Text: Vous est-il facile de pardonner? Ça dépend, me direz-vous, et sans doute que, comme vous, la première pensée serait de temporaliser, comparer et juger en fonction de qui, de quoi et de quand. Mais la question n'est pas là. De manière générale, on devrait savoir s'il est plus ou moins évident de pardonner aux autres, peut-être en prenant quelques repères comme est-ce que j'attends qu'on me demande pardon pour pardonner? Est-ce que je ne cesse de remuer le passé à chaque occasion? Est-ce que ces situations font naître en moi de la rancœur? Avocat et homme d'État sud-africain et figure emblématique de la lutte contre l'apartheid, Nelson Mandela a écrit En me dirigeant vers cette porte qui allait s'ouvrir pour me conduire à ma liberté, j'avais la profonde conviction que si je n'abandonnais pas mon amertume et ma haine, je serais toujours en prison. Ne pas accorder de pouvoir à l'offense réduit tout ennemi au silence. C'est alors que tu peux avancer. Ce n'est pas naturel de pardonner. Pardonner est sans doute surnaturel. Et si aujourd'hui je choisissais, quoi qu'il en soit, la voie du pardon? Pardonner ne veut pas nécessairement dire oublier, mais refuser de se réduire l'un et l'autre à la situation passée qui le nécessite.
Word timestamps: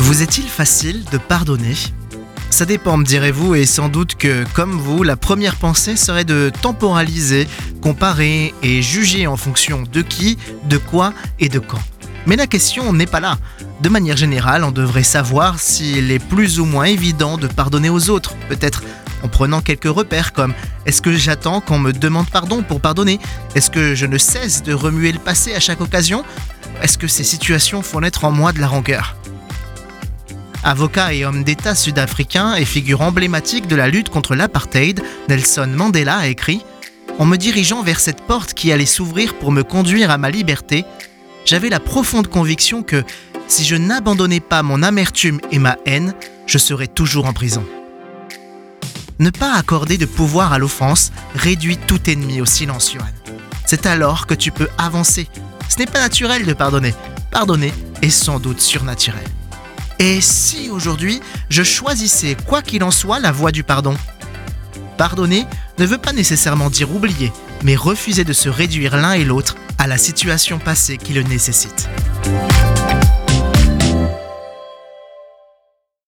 Vous 0.00 0.22
est-il 0.22 0.44
facile 0.44 1.04
de 1.10 1.18
pardonner? 1.18 1.74
Ça 2.50 2.64
dépend, 2.64 2.96
me 2.96 3.04
direz-vous, 3.04 3.56
et 3.56 3.66
sans 3.66 3.88
doute 3.88 4.14
que, 4.14 4.44
comme 4.54 4.78
vous, 4.78 5.02
la 5.02 5.16
première 5.16 5.56
pensée 5.56 5.96
serait 5.96 6.24
de 6.24 6.52
temporaliser, 6.62 7.48
comparer 7.82 8.54
et 8.62 8.80
juger 8.80 9.26
en 9.26 9.36
fonction 9.36 9.82
de 9.82 10.00
qui, 10.02 10.38
de 10.66 10.78
quoi 10.78 11.12
et 11.40 11.48
de 11.48 11.58
quand. 11.58 11.82
Mais 12.26 12.36
la 12.36 12.46
question 12.46 12.92
n'est 12.92 13.06
pas 13.06 13.18
là. 13.18 13.38
De 13.80 13.88
manière 13.88 14.16
générale, 14.16 14.62
on 14.62 14.70
devrait 14.70 15.02
savoir 15.02 15.58
s'il 15.58 16.12
est 16.12 16.24
plus 16.24 16.60
ou 16.60 16.64
moins 16.64 16.84
évident 16.84 17.36
de 17.36 17.48
pardonner 17.48 17.90
aux 17.90 18.08
autres, 18.08 18.36
peut-être 18.48 18.84
en 19.24 19.28
prenant 19.28 19.60
quelques 19.62 19.92
repères 19.92 20.32
comme 20.32 20.54
est-ce 20.86 21.02
que 21.02 21.12
j'attends 21.16 21.60
qu'on 21.60 21.80
me 21.80 21.92
demande 21.92 22.30
pardon 22.30 22.62
pour 22.62 22.80
pardonner? 22.80 23.18
Est-ce 23.56 23.68
que 23.68 23.96
je 23.96 24.06
ne 24.06 24.16
cesse 24.16 24.62
de 24.62 24.72
remuer 24.72 25.10
le 25.10 25.18
passé 25.18 25.56
à 25.56 25.60
chaque 25.60 25.80
occasion? 25.80 26.24
Est-ce 26.82 26.98
que 26.98 27.08
ces 27.08 27.24
situations 27.24 27.82
font 27.82 27.98
naître 27.98 28.24
en 28.24 28.30
moi 28.30 28.52
de 28.52 28.60
la 28.60 28.68
rancœur? 28.68 29.16
Avocat 30.64 31.14
et 31.14 31.24
homme 31.24 31.44
d'État 31.44 31.74
sud-africain 31.74 32.54
et 32.54 32.64
figure 32.64 33.00
emblématique 33.00 33.68
de 33.68 33.76
la 33.76 33.88
lutte 33.88 34.08
contre 34.08 34.34
l'apartheid, 34.34 35.02
Nelson 35.28 35.68
Mandela 35.74 36.16
a 36.18 36.26
écrit 36.26 36.62
En 37.18 37.26
me 37.26 37.36
dirigeant 37.36 37.82
vers 37.82 38.00
cette 38.00 38.22
porte 38.22 38.54
qui 38.54 38.72
allait 38.72 38.86
s'ouvrir 38.86 39.34
pour 39.34 39.52
me 39.52 39.62
conduire 39.62 40.10
à 40.10 40.18
ma 40.18 40.30
liberté, 40.30 40.84
j'avais 41.44 41.68
la 41.68 41.80
profonde 41.80 42.28
conviction 42.28 42.82
que 42.82 43.04
si 43.46 43.64
je 43.64 43.76
n'abandonnais 43.76 44.40
pas 44.40 44.62
mon 44.62 44.82
amertume 44.82 45.40
et 45.50 45.58
ma 45.58 45.76
haine, 45.86 46.14
je 46.46 46.58
serais 46.58 46.88
toujours 46.88 47.26
en 47.26 47.32
prison. 47.32 47.64
Ne 49.20 49.30
pas 49.30 49.54
accorder 49.54 49.96
de 49.96 50.06
pouvoir 50.06 50.52
à 50.52 50.58
l'offense 50.58 51.12
réduit 51.34 51.76
tout 51.76 52.10
ennemi 52.10 52.40
au 52.40 52.46
silence. 52.46 52.94
C'est 53.64 53.86
alors 53.86 54.26
que 54.26 54.34
tu 54.34 54.50
peux 54.50 54.68
avancer. 54.76 55.28
Ce 55.68 55.78
n'est 55.78 55.86
pas 55.86 56.00
naturel 56.00 56.46
de 56.46 56.52
pardonner. 56.52 56.94
Pardonner 57.30 57.72
est 58.02 58.10
sans 58.10 58.38
doute 58.38 58.60
surnaturel. 58.60 59.24
Et 59.98 60.20
si 60.20 60.70
aujourd'hui 60.70 61.20
je 61.50 61.62
choisissais, 61.62 62.36
quoi 62.46 62.62
qu'il 62.62 62.84
en 62.84 62.90
soit, 62.90 63.18
la 63.18 63.32
voie 63.32 63.50
du 63.50 63.64
pardon? 63.64 63.96
Pardonner 64.96 65.44
ne 65.78 65.86
veut 65.86 65.98
pas 65.98 66.12
nécessairement 66.12 66.70
dire 66.70 66.94
oublier, 66.94 67.32
mais 67.64 67.74
refuser 67.74 68.24
de 68.24 68.32
se 68.32 68.48
réduire 68.48 68.96
l'un 68.96 69.12
et 69.12 69.24
l'autre 69.24 69.56
à 69.78 69.86
la 69.86 69.98
situation 69.98 70.58
passée 70.58 70.98
qui 70.98 71.14
le 71.14 71.22
nécessite. 71.22 71.88